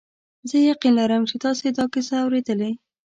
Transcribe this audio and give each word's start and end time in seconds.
زه 0.49 0.57
یقین 0.69 0.93
لرم 0.99 1.23
چې 1.29 1.35
تاسي 1.43 1.67
دا 1.77 1.85
کیسه 1.93 2.15
اورېدلې. 2.23 2.71